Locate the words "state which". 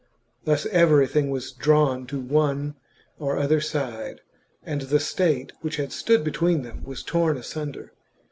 4.99-5.75